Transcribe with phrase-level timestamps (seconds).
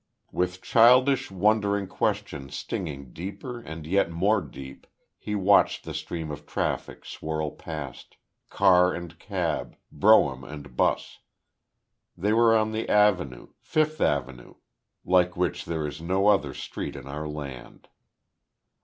[0.31, 4.87] With childish, wondering question stinging deeper and yet more deep,
[5.19, 8.17] he watched the stream of traffic swirl past
[8.49, 11.19] car and cab, brougham and 'bus.
[12.17, 14.55] They were on the Avenue Fifth Avenue,
[15.05, 17.87] like which there is no other street in our land.